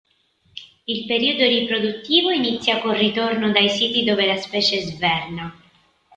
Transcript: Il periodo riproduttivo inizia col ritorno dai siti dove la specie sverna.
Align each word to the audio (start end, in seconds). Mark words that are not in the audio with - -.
Il 0.87 1.05
periodo 1.05 1.45
riproduttivo 1.45 2.31
inizia 2.31 2.79
col 2.79 2.95
ritorno 2.95 3.51
dai 3.51 3.69
siti 3.69 4.03
dove 4.03 4.25
la 4.25 4.37
specie 4.37 4.79
sverna. 4.81 5.55